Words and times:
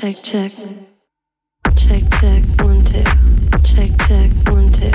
Check, 0.00 0.22
check. 0.22 0.52
Check, 1.74 2.04
check, 2.20 2.44
one, 2.60 2.84
two. 2.84 3.02
Check, 3.64 3.90
check, 4.06 4.30
one, 4.46 4.70
two. 4.70 4.92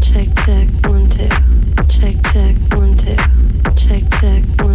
Check, 0.00 0.28
check, 0.46 0.68
one, 0.86 1.10
two. 1.10 1.28
Check, 1.86 2.16
check, 2.32 2.56
one, 2.72 2.96
two. 2.96 3.14
Check, 3.76 4.04
check, 4.10 4.44
one, 4.56 4.56
two. 4.56 4.67